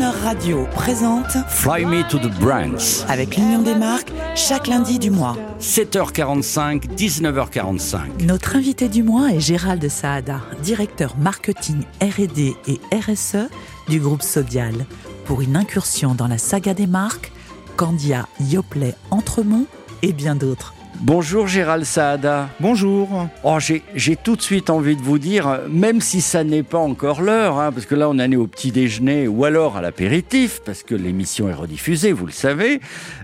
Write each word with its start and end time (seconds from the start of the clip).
Radio 0.00 0.64
présente 0.74 1.36
Fly 1.48 1.84
Me 1.84 2.08
to 2.08 2.18
the 2.18 2.30
Brands. 2.38 3.04
avec 3.08 3.36
l'Union 3.36 3.62
des 3.62 3.74
marques 3.74 4.12
chaque 4.36 4.68
lundi 4.68 4.98
du 5.00 5.10
mois. 5.10 5.36
7h45, 5.60 6.94
19h45. 6.96 8.24
Notre 8.24 8.54
invité 8.54 8.88
du 8.88 9.02
mois 9.02 9.32
est 9.32 9.40
Gérald 9.40 9.86
Saada, 9.88 10.40
directeur 10.62 11.16
marketing 11.16 11.82
R&D 12.00 12.54
et 12.68 12.80
RSE 12.94 13.48
du 13.88 13.98
groupe 13.98 14.22
Sodial, 14.22 14.86
pour 15.24 15.42
une 15.42 15.56
incursion 15.56 16.14
dans 16.14 16.28
la 16.28 16.38
saga 16.38 16.74
des 16.74 16.86
marques 16.86 17.32
Candia, 17.76 18.28
Yoplait, 18.40 18.94
Entremont 19.10 19.66
et 20.02 20.12
bien 20.12 20.36
d'autres. 20.36 20.74
Bonjour 21.00 21.46
Gérald 21.46 21.84
Saada. 21.84 22.48
Bonjour. 22.58 23.28
Oh, 23.44 23.58
j'ai 23.60 24.16
tout 24.16 24.34
de 24.34 24.42
suite 24.42 24.68
envie 24.68 24.96
de 24.96 25.00
vous 25.00 25.18
dire, 25.18 25.60
même 25.68 26.00
si 26.00 26.20
ça 26.20 26.42
n'est 26.42 26.62
pas 26.62 26.78
encore 26.78 27.22
l'heure, 27.22 27.58
hein, 27.58 27.70
parce 27.70 27.86
que 27.86 27.94
là 27.94 28.08
on 28.08 28.12
en 28.12 28.18
est 28.18 28.36
au 28.36 28.46
petit 28.46 28.72
déjeuner 28.72 29.28
ou 29.28 29.44
alors 29.44 29.76
à 29.76 29.80
l'apéritif, 29.80 30.60
parce 30.64 30.82
que 30.82 30.94
l'émission 30.94 31.48
est 31.48 31.54
rediffusée, 31.54 32.12
vous 32.12 32.26
le 32.26 32.32
savez. 32.32 32.80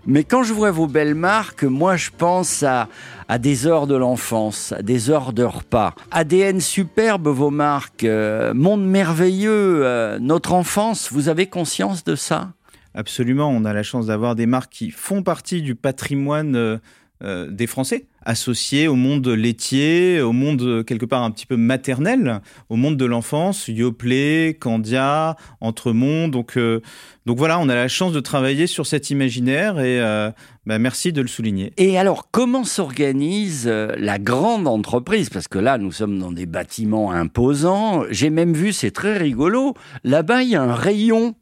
Mais 0.07 0.23
quand 0.23 0.45
je 0.45 0.53
vois 0.53 0.71
vos 0.71 0.87
belles 0.87 1.17
marques, 1.17 1.65
moi 1.65 1.97
je 1.97 2.11
pense 2.17 2.63
à, 2.63 2.89
à 3.29 3.39
des 3.39 3.67
heures 3.67 3.87
de 3.87 3.97
l'enfance, 3.97 4.73
à 4.73 4.83
des 4.83 5.11
heures 5.11 5.33
de 5.33 5.43
repas. 5.43 5.95
ADN 6.13 6.61
superbe 6.61 7.29
vos 7.29 7.51
marques, 7.51 8.05
euh, 8.05 8.55
monde 8.55 8.87
merveilleux, 8.87 9.85
euh, 9.85 10.19
notre 10.21 10.53
enfance, 10.53 11.11
vous 11.11 11.29
avez 11.29 11.47
conscience 11.47 12.05
de 12.05 12.15
ça? 12.15 12.53
Absolument, 12.97 13.49
on 13.51 13.65
a 13.65 13.73
la 13.73 13.83
chance 13.83 14.07
d'avoir 14.07 14.37
des 14.37 14.47
marques 14.47 14.73
qui 14.73 14.91
font 14.93 15.25
partie 15.25 15.63
du 15.63 15.75
patrimoine 15.75 16.55
euh, 16.55 16.79
euh, 17.23 17.49
des 17.49 17.69
Français, 17.69 18.07
associés 18.25 18.89
au 18.89 18.97
monde 18.97 19.29
laitier, 19.29 20.21
au 20.21 20.33
monde 20.33 20.85
quelque 20.85 21.07
part 21.07 21.23
un 21.23 21.31
petit 21.31 21.47
peu 21.47 21.57
maternel, 21.57 22.41
au 22.69 22.75
monde 22.75 22.97
de 22.97 23.05
l'enfance, 23.05 23.69
Yoplait, 23.69 24.57
Candia, 24.59 25.37
Entremont. 25.61 26.27
Donc, 26.27 26.57
euh, 26.57 26.81
donc 27.25 27.39
voilà, 27.39 27.61
on 27.61 27.69
a 27.69 27.75
la 27.77 27.87
chance 27.87 28.13
de 28.13 28.19
travailler 28.19 28.67
sur 28.67 28.87
cet 28.87 29.11
imaginaire 29.11 29.79
et 29.79 30.01
euh, 30.01 30.33
bah, 30.67 30.79
merci 30.79 31.13
de 31.13 31.21
le 31.21 31.29
souligner. 31.29 31.73
Et 31.77 31.99
alors, 31.99 32.29
comment 32.31 32.65
s'organise 32.65 33.65
euh, 33.67 33.95
la 33.99 34.19
grande 34.19 34.67
entreprise? 34.67 35.31
Parce 35.31 35.49
que 35.49 35.59
là, 35.59 35.79
nous 35.79 35.93
sommes 35.93 36.19
dans 36.19 36.33
des 36.33 36.47
bâtiments 36.47 37.13
imposants. 37.13 38.05
J'ai 38.11 38.31
même 38.31 38.55
vu, 38.55 38.73
c'est 38.73 38.91
très 38.91 39.19
rigolo, 39.19 39.75
là-bas, 40.05 40.43
il 40.43 40.51
y 40.51 40.57
a 40.57 40.63
un 40.63 40.75
rayon. 40.75 41.35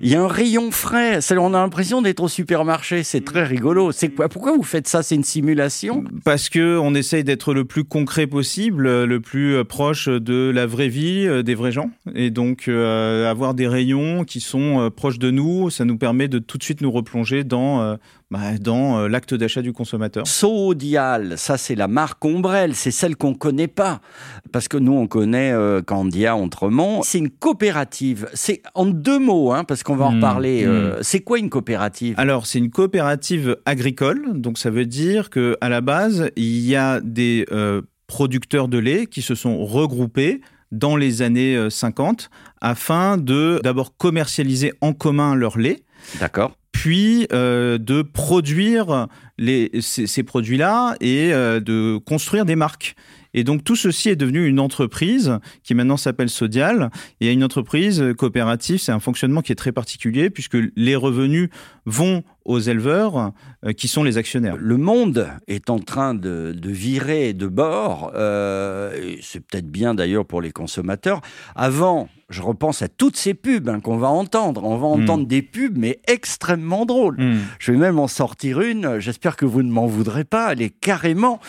Il 0.00 0.08
y 0.10 0.14
a 0.14 0.22
un 0.22 0.28
rayon 0.28 0.70
frais. 0.70 1.18
On 1.32 1.54
a 1.54 1.58
l'impression 1.58 2.02
d'être 2.02 2.22
au 2.22 2.28
supermarché. 2.28 3.02
C'est 3.02 3.24
très 3.24 3.44
rigolo. 3.44 3.92
C'est 3.92 4.10
quoi 4.10 4.28
Pourquoi 4.28 4.52
vous 4.56 4.62
faites 4.62 4.88
ça? 4.88 5.02
C'est 5.02 5.14
une 5.14 5.24
simulation? 5.24 6.04
Parce 6.24 6.48
que 6.48 6.78
on 6.78 6.94
essaye 6.94 7.24
d'être 7.24 7.54
le 7.54 7.64
plus 7.64 7.84
concret 7.84 8.26
possible, 8.26 8.86
euh, 8.86 9.06
le 9.06 9.20
plus 9.20 9.56
euh, 9.56 9.64
proche 9.64 10.08
de 10.08 10.50
la 10.54 10.66
vraie 10.66 10.88
vie, 10.88 11.42
des 11.42 11.54
vrais 11.54 11.72
gens. 11.72 11.90
Et 12.14 12.30
donc, 12.30 12.68
euh, 12.68 13.30
avoir 13.30 13.54
des 13.54 13.66
rayons 13.66 14.24
qui 14.24 14.40
sont 14.40 14.90
proches 14.94 15.18
de 15.18 15.30
nous, 15.30 15.70
ça 15.70 15.84
nous 15.84 15.98
permet 15.98 16.28
de 16.28 16.38
tout 16.38 16.58
de 16.58 16.62
suite 16.62 16.80
nous 16.80 16.90
replonger 16.90 17.44
dans, 17.44 17.82
euh, 17.82 17.96
bah, 18.30 18.58
dans 18.60 18.98
euh, 18.98 19.08
l'acte 19.08 19.32
d'achat 19.34 19.62
du 19.62 19.72
consommateur. 19.72 20.26
Sodial, 20.26 21.38
ça 21.38 21.56
c'est 21.56 21.74
la 21.74 21.88
marque 21.88 22.22
Ombrelle, 22.24 22.74
c'est 22.74 22.90
celle 22.90 23.16
qu'on 23.16 23.34
connaît 23.34 23.68
pas. 23.68 24.00
Parce 24.52 24.68
que 24.68 24.76
nous 24.76 24.92
on 24.92 25.06
connaît 25.06 25.52
euh, 25.52 25.80
Candia, 25.82 26.36
Entremont. 26.36 27.02
C'est 27.02 27.18
une 27.18 27.30
coopérative. 27.30 28.28
C'est 28.34 28.62
en 28.74 28.84
deux 28.86 29.18
mots, 29.18 29.52
hein, 29.52 29.64
parce 29.64 29.82
qu'on 29.82 29.96
va 29.96 30.06
en 30.06 30.12
Hmm, 30.12 30.16
reparler. 30.16 30.66
hmm. 30.66 30.68
euh, 30.70 30.98
c'est 31.02 31.20
quoi 31.20 31.38
une 31.38 31.48
coopérative? 31.50 32.14
Alors, 32.18 32.46
c'est 32.46 32.58
une 32.58 32.70
coopérative 32.70 33.56
agricole, 33.64 34.40
donc 34.40 34.58
ça 34.58 34.70
veut 34.70 34.86
dire 34.86 35.30
que 35.30 35.56
à 35.60 35.68
la 35.68 35.80
base, 35.80 36.30
il 36.36 36.60
y 36.66 36.76
a 36.76 37.00
des 37.00 37.46
euh, 37.52 37.82
producteurs 38.06 38.68
de 38.68 38.78
lait 38.78 39.06
qui 39.06 39.22
se 39.22 39.34
sont 39.34 39.64
regroupés 39.64 40.40
dans 40.70 40.96
les 40.96 41.22
années 41.22 41.56
euh, 41.56 41.70
50 41.70 42.28
afin 42.60 43.16
de 43.16 43.58
d'abord 43.62 43.96
commercialiser 43.96 44.72
en 44.82 44.92
commun 44.92 45.34
leur 45.34 45.56
lait, 45.58 45.80
D'accord. 46.20 46.52
Puis 46.72 47.26
euh, 47.32 47.78
de 47.78 48.02
produire 48.02 49.08
ces 49.80 50.22
produits-là 50.22 50.96
et 51.00 51.32
euh, 51.32 51.60
de 51.60 51.98
construire 51.98 52.44
des 52.44 52.56
marques. 52.56 52.94
Et 53.34 53.44
donc 53.44 53.62
tout 53.62 53.76
ceci 53.76 54.08
est 54.08 54.16
devenu 54.16 54.46
une 54.46 54.58
entreprise 54.58 55.38
qui 55.62 55.74
maintenant 55.74 55.96
s'appelle 55.96 56.30
Sodial. 56.30 56.90
Et 57.20 57.32
une 57.32 57.44
entreprise 57.44 58.02
coopérative, 58.16 58.78
c'est 58.78 58.92
un 58.92 59.00
fonctionnement 59.00 59.42
qui 59.42 59.52
est 59.52 59.56
très 59.56 59.72
particulier 59.72 60.30
puisque 60.30 60.56
les 60.76 60.96
revenus 60.96 61.50
vont 61.88 62.22
aux 62.44 62.58
éleveurs 62.60 63.32
euh, 63.64 63.72
qui 63.72 63.88
sont 63.88 64.04
les 64.04 64.16
actionnaires. 64.16 64.56
Le 64.58 64.76
monde 64.76 65.28
est 65.48 65.68
en 65.70 65.78
train 65.78 66.14
de, 66.14 66.52
de 66.56 66.70
virer 66.70 67.32
de 67.34 67.46
bord. 67.46 68.12
euh, 68.14 69.16
c'est 69.22 69.40
peut-être 69.40 69.68
bien 69.70 69.94
d'ailleurs 69.94 70.24
pour 70.24 70.40
les 70.40 70.50
consommateurs. 70.50 71.20
Avant, 71.54 72.08
je 72.30 72.40
repense 72.42 72.80
à 72.82 72.88
toutes 72.88 73.16
ces 73.16 73.34
pubs 73.34 73.68
hein, 73.68 73.80
qu'on 73.80 73.96
va 73.98 74.08
entendre. 74.08 74.64
On 74.64 74.76
va 74.78 74.86
entendre 74.86 75.26
des 75.26 75.42
pubs, 75.42 75.76
mais 75.76 75.98
extrêmement 76.06 76.84
drôles. 76.86 77.16
Hmm. 77.18 77.38
Je 77.58 77.72
vais 77.72 77.78
même 77.78 77.98
en 77.98 78.08
sortir 78.08 78.60
une. 78.62 78.98
J'espère 78.98 79.36
que 79.36 79.44
vous 79.46 79.62
ne 79.62 79.70
m'en 79.70 79.86
voudrez 79.86 80.24
pas. 80.24 80.52
Elle 80.52 80.62
est 80.62 80.70
carrément 80.70 81.40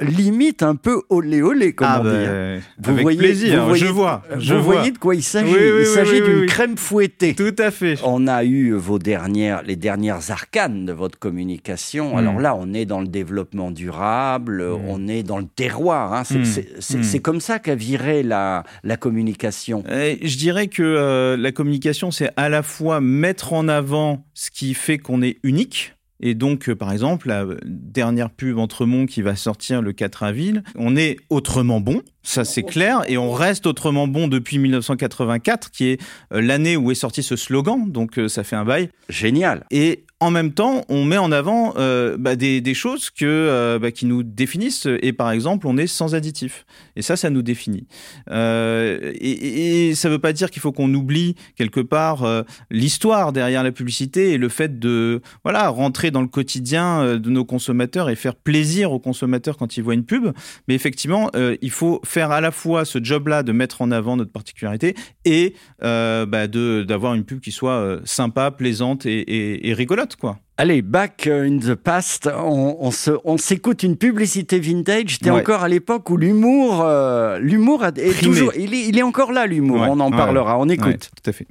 limite 0.00 0.62
un 0.62 0.76
peu 0.76 1.02
olé 1.10 1.42
olé, 1.42 1.72
comme 1.74 1.88
Ah 1.90 2.00
on 2.00 2.04
bah, 2.04 2.10
dit. 2.10 2.26
hein. 2.26 2.58
Vous 2.78 2.90
avec 2.90 3.02
voyez- 3.02 3.18
plaisir, 3.18 3.60
vous 3.62 3.68
voyez- 3.68 3.84
je 3.86 3.90
vois. 3.90 4.22
Vous 4.34 4.40
Je 4.40 4.54
vois. 4.54 4.74
voyez 4.76 4.90
de 4.92 4.98
quoi 4.98 5.14
il 5.14 5.22
s'agit 5.22 5.52
Oui, 5.52 5.58
oui, 5.60 5.80
Il 5.80 5.86
s'agit 5.86 6.20
oui, 6.20 6.28
d'une 6.28 6.46
crème 6.46 6.76
fouettée. 6.76 7.34
Tout 7.34 7.54
à 7.58 7.70
fait. 7.70 7.98
On 8.04 8.26
a 8.26 8.44
eu 8.44 8.72
vos 8.74 8.98
dernières, 8.98 9.62
les 9.62 9.76
dernières 9.78 10.30
arcanes 10.30 10.84
de 10.84 10.92
votre 10.92 11.18
communication. 11.18 12.14
Mm. 12.14 12.18
Alors 12.18 12.40
là, 12.40 12.54
on 12.54 12.74
est 12.74 12.84
dans 12.84 13.00
le 13.00 13.08
développement 13.08 13.70
durable, 13.70 14.62
on 14.62 15.08
est 15.08 15.22
dans 15.22 15.38
le 15.38 15.46
terroir. 15.46 16.12
hein. 16.12 16.24
C'est 16.24 16.38
Mm. 16.40 16.44
c'est- 16.80 17.18
Mm. 17.18 17.20
comme 17.22 17.40
ça 17.40 17.58
qu'a 17.58 17.74
viré 17.74 18.22
la, 18.22 18.64
la 18.84 18.96
communication. 18.96 19.82
Euh, 19.88 20.16
Je 20.22 20.36
dirais 20.36 20.68
que 20.68 20.82
euh, 20.82 21.36
la 21.36 21.52
communication, 21.52 22.10
c'est 22.10 22.30
à 22.36 22.48
la 22.48 22.62
fois 22.62 23.00
mettre 23.00 23.52
en 23.52 23.68
avant 23.68 24.24
ce 24.34 24.50
qui 24.50 24.74
fait 24.74 24.98
qu'on 24.98 25.22
est 25.22 25.38
unique. 25.42 25.94
Et 26.20 26.34
donc, 26.34 26.68
euh, 26.68 26.74
par 26.74 26.90
exemple, 26.92 27.28
la 27.28 27.46
dernière 27.64 28.30
pub 28.30 28.58
Entremont 28.58 29.06
qui 29.06 29.22
va 29.22 29.36
sortir 29.36 29.82
le 29.82 29.92
4 29.92 30.24
avril, 30.24 30.64
on 30.74 30.96
est 30.96 31.16
autrement 31.30 31.80
bon, 31.80 32.02
ça 32.28 32.44
c'est 32.44 32.62
clair, 32.62 33.02
et 33.08 33.16
on 33.16 33.32
reste 33.32 33.66
autrement 33.66 34.06
bon 34.06 34.28
depuis 34.28 34.58
1984, 34.58 35.70
qui 35.70 35.88
est 35.88 36.00
euh, 36.34 36.42
l'année 36.42 36.76
où 36.76 36.90
est 36.90 36.94
sorti 36.94 37.22
ce 37.22 37.36
slogan, 37.36 37.90
donc 37.90 38.18
euh, 38.18 38.28
ça 38.28 38.44
fait 38.44 38.56
un 38.56 38.66
bail. 38.66 38.90
Génial. 39.08 39.64
Et 39.70 40.04
en 40.20 40.32
même 40.32 40.52
temps, 40.52 40.84
on 40.88 41.04
met 41.04 41.18
en 41.18 41.30
avant 41.30 41.74
euh, 41.76 42.16
bah, 42.18 42.34
des, 42.34 42.60
des 42.60 42.74
choses 42.74 43.10
que, 43.10 43.24
euh, 43.24 43.78
bah, 43.78 43.92
qui 43.92 44.04
nous 44.04 44.24
définissent. 44.24 44.88
Et 45.00 45.12
par 45.12 45.30
exemple, 45.30 45.68
on 45.68 45.76
est 45.76 45.86
sans 45.86 46.16
additifs. 46.16 46.66
Et 46.96 47.02
ça, 47.02 47.16
ça 47.16 47.30
nous 47.30 47.42
définit. 47.42 47.86
Euh, 48.30 49.12
et, 49.20 49.94
ça 49.94 50.08
ne 50.08 50.14
veut 50.14 50.18
pas 50.18 50.32
dire 50.32 50.50
qu'il 50.50 50.60
faut 50.60 50.72
qu'on 50.72 50.92
oublie 50.92 51.36
quelque 51.56 51.80
part 51.80 52.26
l'histoire 52.70 53.32
derrière 53.32 53.62
la 53.62 53.72
publicité 53.72 54.32
et 54.32 54.38
le 54.38 54.48
fait 54.48 54.78
de 54.78 55.22
voilà 55.44 55.68
rentrer 55.68 56.10
dans 56.10 56.20
le 56.20 56.28
quotidien 56.28 57.16
de 57.16 57.30
nos 57.30 57.44
consommateurs 57.44 58.10
et 58.10 58.16
faire 58.16 58.34
plaisir 58.34 58.92
aux 58.92 58.98
consommateurs 58.98 59.56
quand 59.56 59.76
ils 59.76 59.82
voient 59.82 59.94
une 59.94 60.04
pub. 60.04 60.32
Mais 60.66 60.74
effectivement, 60.74 61.30
il 61.34 61.70
faut 61.70 62.00
faire 62.04 62.17
à 62.20 62.40
la 62.40 62.50
fois 62.50 62.84
ce 62.84 62.98
job-là 63.02 63.42
de 63.42 63.52
mettre 63.52 63.82
en 63.82 63.90
avant 63.90 64.16
notre 64.16 64.32
particularité 64.32 64.94
et 65.24 65.54
euh, 65.82 66.26
bah, 66.26 66.46
de 66.46 66.82
d'avoir 66.86 67.14
une 67.14 67.24
pub 67.24 67.40
qui 67.40 67.52
soit 67.52 67.72
euh, 67.72 68.00
sympa, 68.04 68.50
plaisante 68.50 69.06
et, 69.06 69.18
et- 69.20 69.68
et 69.68 69.74
rigolote, 69.74 70.16
quoi. 70.16 70.38
Allez, 70.56 70.82
back 70.82 71.28
in 71.28 71.58
the 71.58 71.74
past, 71.74 72.28
on, 72.36 72.76
on 72.80 72.90
se- 72.90 73.16
on 73.24 73.36
s'écoute 73.38 73.84
une 73.84 73.96
publicité 73.96 74.58
vintage. 74.58 75.14
C'était 75.14 75.30
Ouais. 75.30 75.40
encore 75.40 75.62
à 75.62 75.68
l'époque 75.68 76.10
où 76.10 76.16
l'humour, 76.16 76.82
euh, 76.82 77.38
l'humour 77.38 77.84
a- 77.84 77.88
est 77.88 77.92
Primé. 77.92 78.14
toujours, 78.22 78.52
il 78.56 78.74
est, 78.74 78.88
il 78.88 78.98
est 78.98 79.02
encore 79.02 79.30
là 79.32 79.46
l'humour. 79.46 79.80
Ouais, 79.82 79.86
on 79.88 80.00
en 80.00 80.10
ouais, 80.10 80.16
parlera. 80.16 80.58
On 80.58 80.68
écoute. 80.68 80.86
Ouais, 80.86 80.96
tout 80.96 81.30
à 81.30 81.32
fait. 81.32 81.46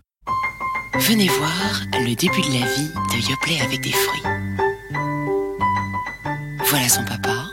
Venez 1.00 1.28
voir 1.28 1.82
le 1.94 2.16
début 2.16 2.42
de 2.42 2.60
la 2.60 2.66
vie 2.66 2.90
de 3.14 3.30
Yoplait 3.30 3.62
avec 3.66 3.82
des 3.82 3.92
fruits. 3.92 4.24
Voilà 6.70 6.90
son 6.90 7.04
papa. 7.06 7.47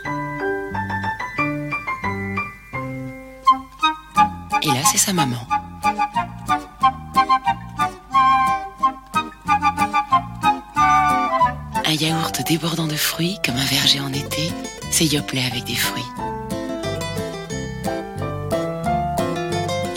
Maman. 5.13 5.37
Un 11.85 11.91
yaourt 11.91 12.41
débordant 12.47 12.87
de 12.87 12.95
fruits 12.95 13.37
comme 13.45 13.55
un 13.55 13.65
verger 13.65 13.99
en 13.99 14.11
été, 14.11 14.51
c'est 14.91 15.05
Yoplait 15.05 15.45
avec 15.45 15.63
des 15.65 15.75
fruits. 15.75 16.03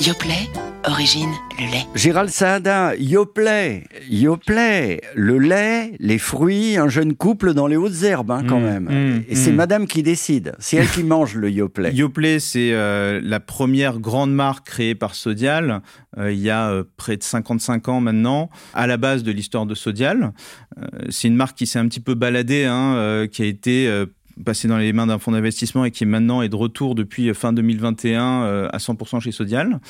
Yoplait, 0.01 0.51
origine 0.99 1.31
le 1.61 1.71
lait. 1.71 1.85
Gérald 1.95 2.29
Saada, 2.29 2.97
Yoplait, 2.97 3.85
Yoplait, 4.11 5.01
le 5.15 5.39
lait, 5.39 5.93
les 6.01 6.19
fruits, 6.19 6.77
un 6.77 6.89
jeune 6.89 7.15
couple 7.15 7.55
dans 7.55 7.69
les 7.69 7.77
hautes 7.77 8.03
herbes 8.03 8.33
hein, 8.33 8.43
quand 8.49 8.59
Mm, 8.59 8.65
même. 8.65 8.85
mm, 9.19 9.23
Et 9.29 9.37
c'est 9.37 9.53
mm. 9.53 9.55
madame 9.55 9.87
qui 9.87 10.03
décide. 10.03 10.55
C'est 10.59 10.77
elle 10.77 10.89
qui 10.89 11.05
mange 11.05 11.37
le 11.37 11.51
Yoplait. 11.51 11.93
Yoplait, 11.95 12.41
c'est 12.41 12.73
euh, 12.73 13.21
la 13.23 13.39
première 13.39 14.01
grande 14.01 14.35
marque 14.35 14.67
créée 14.67 14.97
par 14.97 15.15
Sodial 15.15 15.83
euh, 16.19 16.33
il 16.33 16.41
y 16.41 16.51
a 16.51 16.69
euh, 16.71 16.83
près 16.97 17.17
de 17.17 17.23
55 17.23 17.89
ans 17.89 18.01
maintenant, 18.01 18.49
à 18.75 18.89
la 18.89 18.97
base 18.97 19.23
de 19.23 19.31
l'histoire 19.31 19.67
de 19.67 19.77
Sodial. 19.77 20.33
Euh, 20.81 20.87
c'est 21.11 21.29
une 21.29 21.37
marque 21.37 21.57
qui 21.57 21.67
s'est 21.69 21.79
un 21.79 21.87
petit 21.87 22.01
peu 22.01 22.15
baladée, 22.15 22.65
hein, 22.65 22.95
euh, 22.97 23.27
qui 23.29 23.43
a 23.43 23.45
été 23.45 23.87
euh, 23.87 24.07
passé 24.45 24.69
dans 24.69 24.79
les 24.79 24.93
mains 24.93 25.07
d'un 25.07 25.19
fonds 25.19 25.33
d'investissement 25.33 25.85
et 25.85 25.91
qui 25.91 26.07
maintenant 26.07 26.43
est 26.43 26.49
de 26.49 26.57
retour 26.57 26.95
depuis 26.95 27.33
fin 27.35 27.53
2021 27.53 28.69
à 28.73 28.79
100% 28.79 29.21
chez 29.21 29.33
Sodial. 29.33 29.81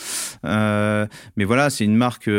mais 0.45 1.45
voilà, 1.45 1.71
c'est 1.71 1.85
une 1.85 1.97
marque 1.97 2.31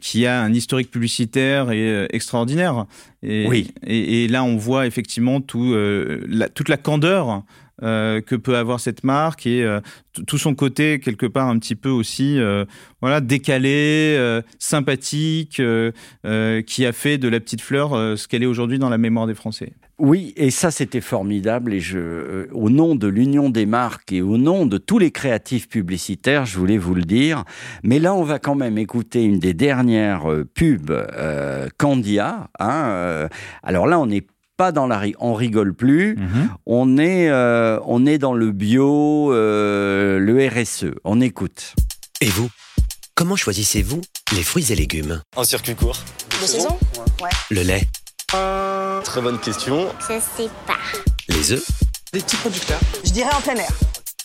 qui 0.00 0.26
a 0.26 0.42
un 0.42 0.52
historique 0.52 0.90
publicitaire 0.90 1.70
et 1.70 2.06
extraordinaire. 2.10 2.86
Et, 3.22 3.46
oui. 3.48 3.72
Et, 3.86 4.28
là, 4.28 4.44
on 4.44 4.56
voit 4.56 4.86
effectivement 4.86 5.40
tout, 5.40 5.74
la, 5.74 6.48
toute 6.48 6.68
la 6.68 6.76
candeur 6.76 7.44
euh, 7.82 8.20
que 8.20 8.34
peut 8.34 8.56
avoir 8.56 8.78
cette 8.78 9.04
marque 9.04 9.46
et 9.46 9.62
euh, 9.62 9.80
tout 10.26 10.36
son 10.36 10.54
côté 10.54 11.00
quelque 11.00 11.24
part 11.24 11.48
un 11.48 11.58
petit 11.58 11.74
peu 11.74 11.88
aussi 11.88 12.38
euh, 12.38 12.66
voilà 13.00 13.22
décalé, 13.22 14.40
sympathique, 14.58 15.62
qui 16.66 16.86
a 16.86 16.92
fait 16.92 17.18
de 17.18 17.28
la 17.28 17.40
petite 17.40 17.62
fleur 17.62 17.90
ce 18.18 18.28
qu'elle 18.28 18.42
est 18.42 18.46
aujourd'hui 18.46 18.78
dans 18.78 18.90
la 18.90 18.98
mémoire 18.98 19.26
des 19.26 19.34
Français. 19.34 19.72
Oui, 19.98 20.32
et 20.36 20.50
ça 20.50 20.70
c'était 20.70 21.00
formidable. 21.00 21.72
Et 21.72 21.80
je, 21.80 22.48
au 22.52 22.70
nom 22.70 22.94
de 22.94 23.06
l'Union 23.06 23.50
des 23.50 23.66
marques 23.66 24.12
et 24.12 24.22
au 24.22 24.36
nom 24.36 24.66
de 24.66 24.78
tous 24.78 24.98
les 24.98 25.10
créatifs 25.10 25.68
publicitaires, 25.68 26.46
je 26.46 26.58
voulais 26.58 26.78
vous 26.78 26.94
le 26.94 27.02
dire. 27.02 27.44
Mais 27.82 27.98
là, 27.98 28.14
on 28.14 28.22
va 28.22 28.38
quand 28.38 28.54
même 28.54 28.78
écouter 28.78 29.24
une 29.24 29.38
des 29.38 29.54
dernières 29.54 30.26
pubs 30.54 30.92
Candia. 31.78 32.48
Hein, 32.58 33.28
alors 33.62 33.86
là, 33.86 33.98
on 33.98 34.06
n'est 34.06 34.26
pas 34.60 34.72
dans 34.72 34.86
la 34.86 35.00
on 35.20 35.32
rigole 35.32 35.72
plus. 35.72 36.16
Mhm. 36.16 36.50
On 36.66 36.98
est 36.98 37.30
euh, 37.30 37.80
on 37.86 38.04
est 38.04 38.18
dans 38.18 38.34
le 38.34 38.52
bio, 38.52 39.32
euh, 39.32 40.18
le 40.18 40.46
RSE. 40.46 40.92
On 41.02 41.22
écoute. 41.22 41.74
Et 42.20 42.26
vous? 42.26 42.50
Comment 43.14 43.36
choisissez-vous 43.36 44.02
les 44.32 44.42
fruits 44.42 44.70
et 44.70 44.76
légumes? 44.76 45.22
En 45.34 45.44
circuit 45.44 45.74
court. 45.74 45.96
De 46.42 46.46
saison? 46.46 46.78
Ouais. 47.22 47.30
Le 47.50 47.62
lait? 47.62 47.88
Très 49.02 49.22
bonne 49.22 49.38
question. 49.38 49.88
Je 50.00 50.20
sais 50.36 50.50
pas. 50.66 50.76
Les 51.30 51.52
œufs? 51.52 51.66
Des 52.12 52.20
petits 52.20 52.36
producteurs. 52.36 52.80
Je 53.02 53.12
dirais 53.12 53.30
en 53.34 53.40
plein 53.40 53.56
air. 53.56 53.72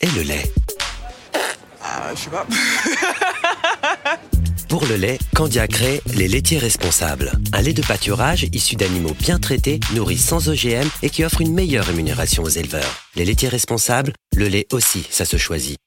Et 0.02 0.08
le 0.08 0.24
lait? 0.24 0.52
Ah, 1.82 2.10
je 2.14 2.20
sais 2.24 2.30
pas. 2.30 2.46
Pour 4.76 4.88
le 4.88 4.98
lait, 4.98 5.20
Candia 5.34 5.70
crée 5.70 6.02
les 6.18 6.28
laitiers 6.28 6.58
responsables. 6.58 7.32
Un 7.54 7.62
lait 7.62 7.72
de 7.72 7.82
pâturage 7.82 8.46
issu 8.52 8.76
d'animaux 8.76 9.16
bien 9.18 9.40
traités, 9.40 9.80
nourris 9.96 10.18
sans 10.18 10.50
OGM 10.50 10.86
et 11.02 11.10
qui 11.10 11.24
offre 11.24 11.40
une 11.40 11.54
meilleure 11.54 11.86
rémunération 11.86 12.44
aux 12.44 12.50
éleveurs. 12.50 13.06
Les 13.16 13.24
laitiers 13.24 13.48
responsables, 13.48 14.12
le 14.36 14.50
lait 14.50 14.68
aussi, 14.74 15.08
ça 15.10 15.24
se 15.24 15.38
choisit. 15.38 15.78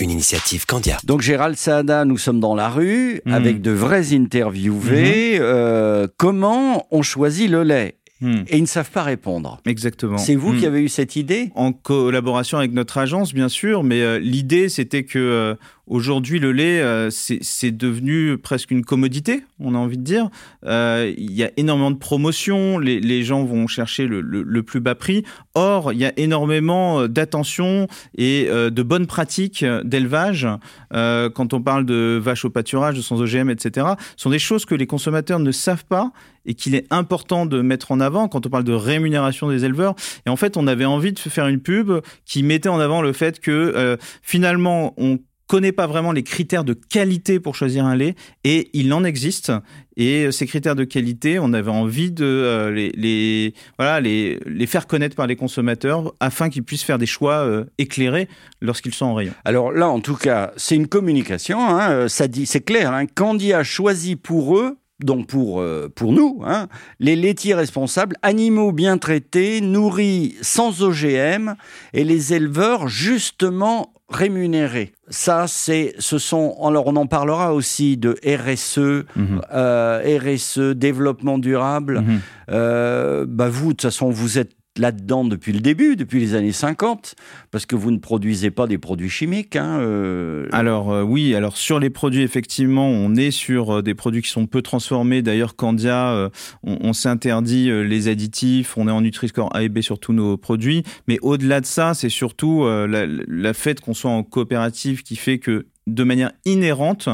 Une 0.00 0.10
initiative 0.10 0.64
Candia. 0.64 0.96
Donc 1.04 1.20
Gérald 1.20 1.56
Saada, 1.56 2.06
nous 2.06 2.16
sommes 2.16 2.40
dans 2.40 2.54
la 2.54 2.70
rue 2.70 3.20
mmh. 3.26 3.34
avec 3.34 3.60
de 3.60 3.72
vrais 3.72 4.14
interviewés. 4.14 5.38
Mmh. 5.38 5.42
Euh, 5.42 6.06
comment 6.16 6.86
on 6.90 7.02
choisit 7.02 7.50
le 7.50 7.62
lait? 7.62 7.98
Hmm. 8.20 8.42
Et 8.48 8.58
ils 8.58 8.62
ne 8.62 8.66
savent 8.66 8.90
pas 8.90 9.02
répondre. 9.02 9.60
Exactement. 9.64 10.18
C'est 10.18 10.34
vous 10.34 10.52
qui 10.52 10.64
hmm. 10.64 10.68
avez 10.68 10.82
eu 10.82 10.88
cette 10.88 11.16
idée? 11.16 11.50
En 11.54 11.72
collaboration 11.72 12.58
avec 12.58 12.72
notre 12.72 12.98
agence, 12.98 13.32
bien 13.32 13.48
sûr, 13.48 13.82
mais 13.82 14.02
euh, 14.02 14.18
l'idée, 14.18 14.68
c'était 14.68 15.04
que 15.04 15.18
euh, 15.18 15.54
aujourd'hui, 15.90 16.38
le 16.38 16.52
lait, 16.52 16.80
euh, 16.80 17.10
c'est 17.10 17.70
devenu 17.70 18.38
presque 18.38 18.70
une 18.70 18.84
commodité, 18.84 19.42
on 19.58 19.74
a 19.74 19.78
envie 19.78 19.98
de 19.98 20.02
dire. 20.02 20.30
Il 20.64 21.32
y 21.32 21.44
a 21.44 21.50
énormément 21.58 21.90
de 21.90 21.98
promotions, 21.98 22.78
les, 22.78 23.22
gens 23.22 23.44
vont 23.44 23.66
chercher 23.66 24.06
le, 24.06 24.62
plus 24.62 24.80
bas 24.80 24.94
prix. 24.94 25.24
Or, 25.54 25.92
il 25.92 25.98
y 25.98 26.06
a 26.06 26.12
énormément 26.16 27.06
d'attention 27.06 27.86
et 28.16 28.46
de 28.46 28.82
bonnes 28.82 29.06
pratiques 29.06 29.64
d'élevage. 29.84 30.46
quand 30.92 31.52
on 31.52 31.60
parle 31.60 31.84
de 31.84 32.18
vaches 32.22 32.44
au 32.44 32.50
pâturage, 32.50 32.96
de 32.96 33.02
sans 33.02 33.20
OGM, 33.20 33.50
etc., 33.50 33.88
ce 34.16 34.22
sont 34.22 34.30
des 34.30 34.38
choses 34.38 34.64
que 34.64 34.74
les 34.74 34.86
consommateurs 34.86 35.38
ne 35.38 35.52
savent 35.52 35.84
pas 35.84 36.12
et 36.46 36.54
qu'il 36.54 36.74
est 36.74 36.86
important 36.90 37.46
de 37.46 37.60
mettre 37.60 37.92
en 37.92 38.00
avant 38.00 38.28
quand 38.28 38.46
on 38.46 38.50
parle 38.50 38.64
de 38.64 38.72
rémunération 38.72 39.48
des 39.48 39.64
éleveurs. 39.64 39.94
Et 40.26 40.30
en 40.30 40.36
fait, 40.36 40.56
on 40.56 40.66
avait 40.66 40.84
envie 40.84 41.12
de 41.12 41.18
faire 41.18 41.46
une 41.48 41.60
pub 41.60 41.92
qui 42.24 42.42
mettait 42.42 42.68
en 42.68 42.80
avant 42.80 43.02
le 43.02 43.12
fait 43.12 43.40
que 43.40 43.50
euh, 43.50 43.96
finalement, 44.22 44.94
on 44.96 45.18
connaît 45.50 45.72
pas 45.72 45.88
vraiment 45.88 46.12
les 46.12 46.22
critères 46.22 46.62
de 46.62 46.74
qualité 46.74 47.40
pour 47.40 47.56
choisir 47.56 47.84
un 47.84 47.96
lait 47.96 48.14
et 48.44 48.70
il 48.72 48.92
en 48.92 49.02
existe 49.02 49.50
et 49.96 50.30
ces 50.30 50.46
critères 50.46 50.76
de 50.76 50.84
qualité 50.84 51.40
on 51.40 51.52
avait 51.52 51.72
envie 51.72 52.12
de 52.12 52.24
euh, 52.24 52.70
les, 52.70 53.52
voilà 53.76 54.00
les, 54.00 54.38
les 54.46 54.66
faire 54.68 54.86
connaître 54.86 55.16
par 55.16 55.26
les 55.26 55.34
consommateurs 55.34 56.14
afin 56.20 56.50
qu'ils 56.50 56.62
puissent 56.62 56.84
faire 56.84 56.98
des 56.98 57.06
choix 57.06 57.38
euh, 57.38 57.64
éclairés 57.78 58.28
lorsqu'ils 58.60 58.94
sont 58.94 59.06
en 59.06 59.14
rayon. 59.14 59.32
Alors 59.44 59.72
là 59.72 59.88
en 59.88 59.98
tout 59.98 60.14
cas 60.14 60.52
c'est 60.56 60.76
une 60.76 60.86
communication 60.86 61.58
hein, 61.58 62.06
ça 62.06 62.28
dit 62.28 62.46
c'est 62.46 62.60
clair 62.60 62.92
hein, 62.92 63.06
Candy 63.06 63.52
a 63.52 63.64
choisi 63.64 64.14
pour 64.14 64.56
eux 64.56 64.78
donc 65.04 65.26
pour, 65.26 65.60
euh, 65.60 65.88
pour 65.94 66.12
nous, 66.12 66.42
hein, 66.44 66.68
les 66.98 67.16
laitiers 67.16 67.54
responsables, 67.54 68.16
animaux 68.22 68.72
bien 68.72 68.98
traités, 68.98 69.60
nourris 69.60 70.36
sans 70.42 70.82
OGM, 70.82 71.54
et 71.92 72.04
les 72.04 72.34
éleveurs 72.34 72.88
justement 72.88 73.92
rémunérés. 74.10 74.92
Ça, 75.08 75.46
c'est, 75.46 75.94
ce 75.98 76.18
sont, 76.18 76.56
alors 76.64 76.86
on 76.86 76.96
en 76.96 77.06
parlera 77.06 77.54
aussi 77.54 77.96
de 77.96 78.16
RSE, 78.24 79.06
mhm. 79.16 79.40
euh, 79.52 80.18
RSE, 80.20 80.74
développement 80.74 81.38
durable. 81.38 82.00
Mhm. 82.00 82.20
Euh, 82.50 83.26
bah 83.28 83.48
vous, 83.48 83.66
de 83.66 83.70
toute 83.70 83.82
façon, 83.82 84.10
vous 84.10 84.38
êtes 84.38 84.52
là-dedans 84.80 85.24
depuis 85.24 85.52
le 85.52 85.60
début, 85.60 85.94
depuis 85.94 86.18
les 86.18 86.34
années 86.34 86.52
50, 86.52 87.14
parce 87.50 87.66
que 87.66 87.76
vous 87.76 87.90
ne 87.90 87.98
produisez 87.98 88.50
pas 88.50 88.66
des 88.66 88.78
produits 88.78 89.10
chimiques. 89.10 89.56
Hein, 89.56 89.78
euh. 89.80 90.48
Alors 90.52 90.90
euh, 90.90 91.02
oui, 91.02 91.34
alors 91.34 91.56
sur 91.56 91.78
les 91.78 91.90
produits, 91.90 92.22
effectivement, 92.22 92.88
on 92.88 93.14
est 93.14 93.30
sur 93.30 93.76
euh, 93.76 93.82
des 93.82 93.94
produits 93.94 94.22
qui 94.22 94.30
sont 94.30 94.46
peu 94.46 94.62
transformés. 94.62 95.22
D'ailleurs, 95.22 95.54
Candia, 95.54 96.30
on, 96.62 96.92
s'interdit 96.92 97.70
les 97.70 98.08
additifs, 98.08 98.76
on 98.76 98.88
est 98.88 98.90
en 98.90 99.02
Nutri-Score 99.02 99.54
A 99.54 99.62
et 99.62 99.68
B 99.68 99.80
sur 99.80 99.98
tous 99.98 100.12
nos 100.12 100.36
produits. 100.36 100.82
Mais 101.06 101.18
au-delà 101.20 101.60
de 101.60 101.66
ça, 101.66 101.94
c'est 101.94 102.08
surtout 102.08 102.64
la, 102.66 103.06
la 103.06 103.52
fait 103.52 103.80
qu'on 103.80 103.94
soit 103.94 104.10
en 104.10 104.22
coopérative 104.22 105.02
qui 105.02 105.16
fait 105.16 105.38
que 105.38 105.66
de 105.86 106.04
manière 106.04 106.32
inhérente, 106.44 107.08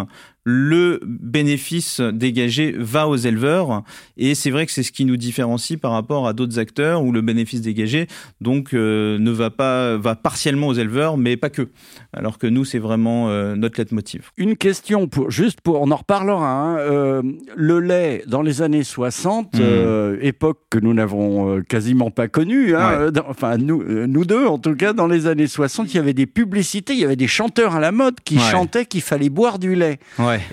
le 0.48 1.00
bénéfice 1.04 2.00
dégagé 2.00 2.72
va 2.78 3.08
aux 3.08 3.16
éleveurs. 3.16 3.82
Et 4.16 4.36
c'est 4.36 4.50
vrai 4.50 4.64
que 4.64 4.70
c'est 4.70 4.84
ce 4.84 4.92
qui 4.92 5.04
nous 5.04 5.16
différencie 5.16 5.76
par 5.78 5.90
rapport 5.90 6.28
à 6.28 6.34
d'autres 6.34 6.60
acteurs 6.60 7.02
où 7.02 7.10
le 7.10 7.20
bénéfice 7.20 7.62
dégagé 7.62 8.06
donc 8.40 8.72
euh, 8.72 9.18
ne 9.18 9.32
va 9.32 9.50
pas 9.50 9.96
va 9.96 10.14
partiellement 10.14 10.68
aux 10.68 10.74
éleveurs, 10.74 11.16
mais 11.16 11.36
pas 11.36 11.50
que. 11.50 11.68
Alors 12.12 12.38
que 12.38 12.46
nous, 12.46 12.64
c'est 12.64 12.78
vraiment 12.78 13.28
euh, 13.28 13.56
notre 13.56 13.80
leitmotiv. 13.80 14.30
Une 14.36 14.56
question 14.56 15.08
pour 15.08 15.32
juste 15.32 15.60
pour 15.62 15.82
on 15.82 15.90
en 15.90 15.96
reparlera. 15.96 16.46
Hein, 16.46 16.78
euh, 16.78 17.22
le 17.56 17.80
lait 17.80 18.22
dans 18.28 18.42
les 18.42 18.62
années 18.62 18.84
60, 18.84 19.54
mmh. 19.54 20.18
époque 20.20 20.60
que 20.70 20.78
nous 20.78 20.94
n'avons 20.94 21.60
quasiment 21.62 22.12
pas 22.12 22.28
connue. 22.28 22.76
Hein, 22.76 23.10
enfin 23.28 23.56
nous 23.56 23.82
nous 24.06 24.24
deux 24.24 24.46
en 24.46 24.58
tout 24.58 24.76
cas 24.76 24.92
dans 24.92 25.08
les 25.08 25.26
années 25.26 25.48
60, 25.48 25.92
il 25.92 25.96
y 25.96 26.00
avait 26.00 26.14
des 26.14 26.26
publicités, 26.26 26.92
il 26.92 27.00
y 27.00 27.04
avait 27.04 27.16
des 27.16 27.26
chanteurs 27.26 27.74
à 27.74 27.80
la 27.80 27.90
mode 27.90 28.20
qui 28.24 28.38
chantaient 28.38 28.86
qu'il 28.86 29.02
fallait 29.02 29.28
boire 29.28 29.58
du 29.58 29.74
lait. 29.74 29.98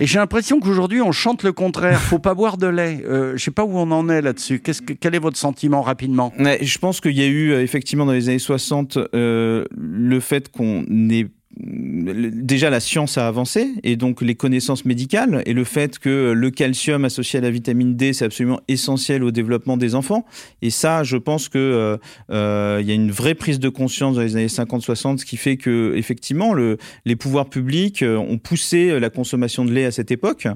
Et 0.00 0.06
j'ai 0.06 0.18
l'impression 0.18 0.60
qu'aujourd'hui, 0.60 1.00
on 1.00 1.12
chante 1.12 1.42
le 1.42 1.52
contraire. 1.52 2.00
Faut 2.00 2.18
pas 2.18 2.34
boire 2.34 2.56
de 2.56 2.66
lait. 2.66 3.02
Euh, 3.06 3.36
je 3.36 3.44
sais 3.44 3.50
pas 3.50 3.64
où 3.64 3.76
on 3.76 3.90
en 3.90 4.08
est 4.08 4.22
là-dessus. 4.22 4.60
Qu'est-ce 4.60 4.82
que, 4.82 4.92
quel 4.92 5.14
est 5.14 5.18
votre 5.18 5.36
sentiment 5.36 5.82
rapidement? 5.82 6.32
Je 6.38 6.78
pense 6.78 7.00
qu'il 7.00 7.12
y 7.12 7.22
a 7.22 7.26
eu 7.26 7.50
euh, 7.50 7.62
effectivement 7.62 8.06
dans 8.06 8.12
les 8.12 8.28
années 8.28 8.38
60 8.38 8.98
euh, 9.14 9.64
le 9.76 10.20
fait 10.20 10.50
qu'on 10.50 10.84
ait 11.10 11.26
déjà 11.56 12.70
la 12.70 12.80
science 12.80 13.16
a 13.16 13.28
avancé 13.28 13.74
et 13.82 13.96
donc 13.96 14.22
les 14.22 14.34
connaissances 14.34 14.84
médicales 14.84 15.42
et 15.46 15.52
le 15.52 15.64
fait 15.64 15.98
que 15.98 16.32
le 16.32 16.50
calcium 16.50 17.04
associé 17.04 17.38
à 17.38 17.42
la 17.42 17.50
vitamine 17.50 17.96
D 17.96 18.12
c'est 18.12 18.24
absolument 18.24 18.60
essentiel 18.66 19.22
au 19.22 19.30
développement 19.30 19.76
des 19.76 19.94
enfants. 19.94 20.24
Et 20.62 20.70
ça 20.70 21.04
je 21.04 21.16
pense 21.16 21.48
que 21.48 21.58
euh, 21.58 21.96
euh, 22.30 22.78
il 22.80 22.88
y 22.88 22.90
a 22.90 22.94
une 22.94 23.10
vraie 23.10 23.34
prise 23.34 23.60
de 23.60 23.68
conscience 23.68 24.16
dans 24.16 24.22
les 24.22 24.36
années 24.36 24.46
50-60 24.46 25.18
ce 25.18 25.24
qui 25.24 25.36
fait 25.36 25.56
que 25.56 25.94
effectivement 25.96 26.54
le, 26.54 26.78
les 27.04 27.16
pouvoirs 27.16 27.48
publics 27.48 28.02
euh, 28.02 28.16
ont 28.16 28.38
poussé 28.38 28.98
la 28.98 29.10
consommation 29.10 29.64
de 29.64 29.72
lait 29.72 29.84
à 29.84 29.92
cette 29.92 30.10
époque. 30.10 30.48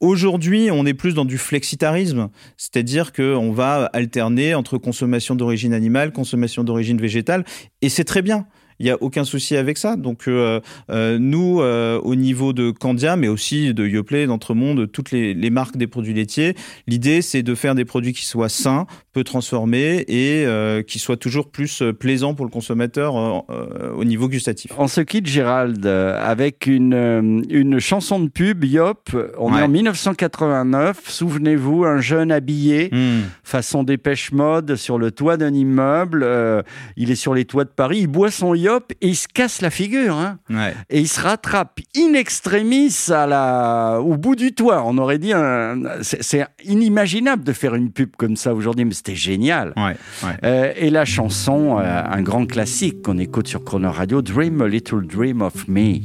Aujourd'hui 0.00 0.70
on 0.72 0.84
est 0.84 0.94
plus 0.94 1.14
dans 1.14 1.24
du 1.24 1.38
flexitarisme 1.38 2.28
c'est-à-dire 2.56 3.12
que 3.12 3.34
on 3.34 3.52
va 3.52 3.84
alterner 3.92 4.54
entre 4.54 4.78
consommation 4.78 5.36
d'origine 5.36 5.72
animale 5.72 6.12
consommation 6.12 6.64
d'origine 6.64 7.00
végétale 7.00 7.44
et 7.82 7.88
c'est 7.88 8.04
très 8.04 8.22
bien 8.22 8.46
il 8.80 8.84
n'y 8.84 8.90
a 8.90 8.96
aucun 9.00 9.24
souci 9.24 9.56
avec 9.56 9.76
ça. 9.78 9.96
Donc 9.96 10.26
euh, 10.26 10.60
euh, 10.90 11.18
nous, 11.20 11.60
euh, 11.60 12.00
au 12.02 12.14
niveau 12.14 12.54
de 12.54 12.70
Candia, 12.70 13.14
mais 13.14 13.28
aussi 13.28 13.74
de 13.74 13.86
Yoplait, 13.86 14.26
d'Entremonde, 14.26 14.90
toutes 14.90 15.10
les, 15.10 15.34
les, 15.34 15.50
marques 15.50 15.76
des 15.76 15.86
produits 15.86 16.14
laitiers, 16.14 16.54
l'idée 16.86 17.20
c'est 17.20 17.42
de 17.42 17.54
faire 17.54 17.74
des 17.74 17.84
produits 17.84 18.14
qui 18.14 18.24
soient 18.24 18.48
sains, 18.48 18.86
peu 19.12 19.22
transformés 19.22 20.04
et 20.08 20.46
qui 20.86 20.98
soient 20.98 21.18
toujours 21.18 21.50
plus 21.50 21.82
plaisants 21.98 22.34
pour 22.34 22.46
le 22.46 22.50
consommateur 22.50 23.14
au 23.96 24.04
niveau 24.04 24.28
gustatif. 24.28 24.70
On 24.78 24.88
se 24.88 25.00
quitte, 25.00 25.26
Gérald, 25.26 25.84
avec 25.84 26.66
une, 26.66 27.44
une 27.50 27.80
chanson 27.80 28.20
de 28.20 28.28
pub, 28.28 28.64
Yop. 28.64 29.10
On 29.38 29.54
est 29.56 29.62
en 29.62 29.68
1989. 29.68 31.02
Souvenez-vous, 31.06 31.84
un 31.84 32.00
jeune 32.00 32.32
habillé, 32.32 32.88
hmm. 32.92 33.22
façon 33.42 33.82
dépêche 33.82 34.32
mode, 34.32 34.76
sur 34.76 34.96
le 34.96 35.10
toit 35.10 35.36
d'un 35.36 35.52
immeuble. 35.52 36.24
il 36.96 37.10
est 37.10 37.16
sur 37.16 37.34
les 37.34 37.44
toits 37.44 37.64
de 37.64 37.70
Paris. 37.70 37.98
Il 38.00 38.06
boit 38.06 38.30
son 38.30 38.54
Yop 38.54 38.69
Et 39.00 39.08
il 39.08 39.16
se 39.16 39.28
casse 39.28 39.60
la 39.62 39.70
figure. 39.70 40.16
Hein. 40.16 40.38
Ouais. 40.48 40.74
Et 40.88 41.00
il 41.00 41.08
se 41.08 41.20
rattrape 41.20 41.80
in 41.96 42.14
extremis 42.14 42.94
à 43.10 43.26
la... 43.26 44.00
au 44.00 44.16
bout 44.16 44.36
du 44.36 44.52
toit. 44.52 44.82
On 44.86 44.98
aurait 44.98 45.18
dit 45.18 45.32
un... 45.32 45.76
c'est 46.02 46.46
inimaginable 46.64 47.44
de 47.44 47.52
faire 47.52 47.74
une 47.74 47.90
pub 47.90 48.10
comme 48.16 48.36
ça 48.36 48.54
aujourd'hui, 48.54 48.84
mais 48.84 48.94
c'était 48.94 49.14
génial. 49.14 49.72
Ouais, 49.76 49.96
ouais. 50.24 50.36
Euh, 50.44 50.72
et 50.76 50.90
la 50.90 51.04
chanson, 51.04 51.78
euh, 51.78 52.02
un 52.04 52.22
grand 52.22 52.46
classique 52.46 53.02
qu'on 53.02 53.18
écoute 53.18 53.48
sur 53.48 53.64
Chrono 53.64 53.90
Radio, 53.90 54.22
Dream 54.22 54.60
a 54.62 54.68
Little 54.68 55.06
Dream 55.06 55.42
of 55.42 55.68
Me. 55.68 56.00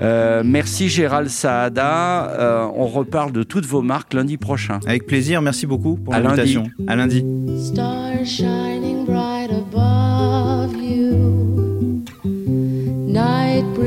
Euh, 0.00 0.42
merci 0.44 0.88
Gérald 0.88 1.28
Saada. 1.28 2.30
Euh, 2.30 2.66
on 2.74 2.86
reparle 2.86 3.32
de 3.32 3.42
toutes 3.42 3.66
vos 3.66 3.82
marques 3.82 4.14
lundi 4.14 4.36
prochain. 4.36 4.80
Avec 4.86 5.06
plaisir, 5.06 5.42
merci 5.42 5.66
beaucoup 5.66 5.96
pour 5.96 6.14
À 6.14 6.20
lundi. 6.20 6.54
l'invitation. 6.54 6.70
À 6.86 6.96
lundi. 6.96 7.24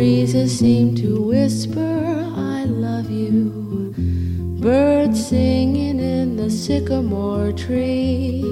Breezes 0.05 0.59
seem 0.59 0.93
to 0.93 1.19
whisper, 1.19 1.95
I 2.37 2.65
love 2.65 3.09
you. 3.09 3.91
Birds 4.61 5.29
singing 5.29 5.99
in 5.99 6.37
the 6.37 6.51
sycamore 6.51 7.51
tree. 7.51 8.43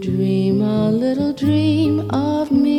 Dream 0.00 0.60
a 0.60 0.90
little 0.90 1.32
dream 1.32 2.10
of 2.10 2.52
me. 2.52 2.75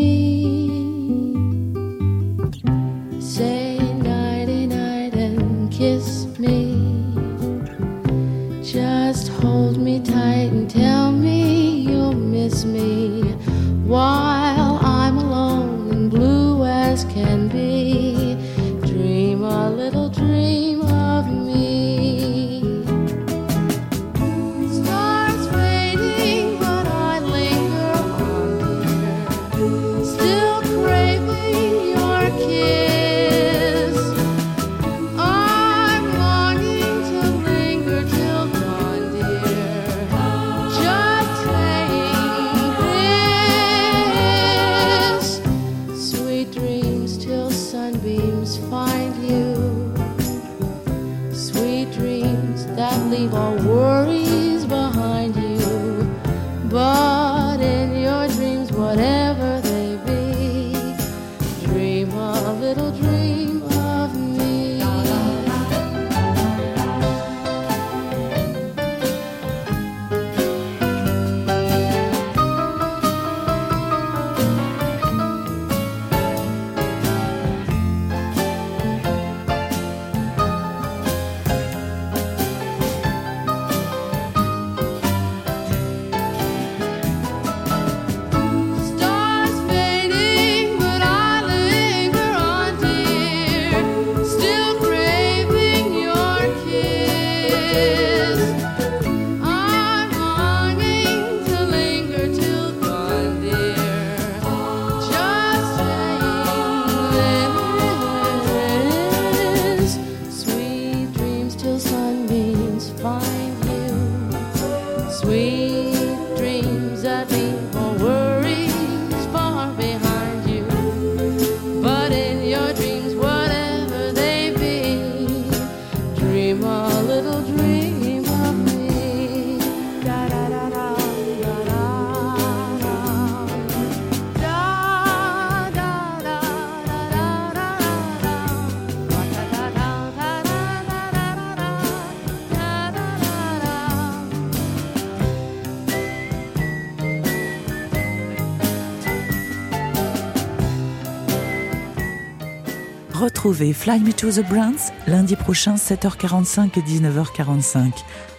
Retrouvez 153.48 153.72
Fly 153.72 154.02
Me 154.02 154.12
to 154.12 154.30
the 154.30 154.46
Brands 154.46 154.92
lundi 155.08 155.38
prochain 155.38 155.76
7h45 155.76 156.78
et 156.78 156.82
19h45 156.82 157.94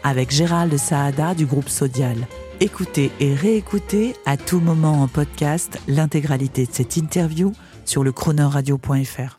avec 0.04 0.30
Gérald 0.30 0.76
Saada 0.76 1.34
du 1.34 1.46
groupe 1.46 1.70
Sodial. 1.70 2.26
Écoutez 2.60 3.10
et 3.18 3.34
réécoutez 3.34 4.14
à 4.26 4.36
tout 4.36 4.60
moment 4.60 5.00
en 5.00 5.08
podcast 5.08 5.80
l'intégralité 5.88 6.66
de 6.66 6.72
cette 6.72 6.98
interview 6.98 7.54
sur 7.86 8.04
le 8.04 8.12
chronoradio.fr. 8.12 9.38